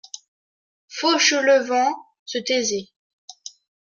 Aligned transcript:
Fauchelevent 0.87 1.93
se 2.25 2.39
taisait. 2.39 2.87